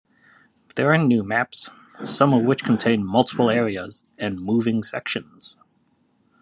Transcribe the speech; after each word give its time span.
There 0.77 0.91
are 0.91 0.97
new 0.97 1.23
maps, 1.23 1.69
some 2.03 2.33
of 2.33 2.43
which 2.43 2.63
contain 2.63 3.05
multiple 3.05 3.51
areas 3.51 4.01
and 4.17 4.39
moving 4.41 4.81
sections. 4.81 5.57